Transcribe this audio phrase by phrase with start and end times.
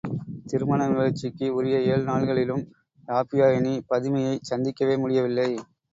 [0.45, 2.63] திருமண நிகழ்ச்சிக்கு உரிய ஏழு நாள்களிலும்
[3.07, 5.49] யாப்பியாயினி, பதுமையைச் சந்திக்கவே முடியவில்லை.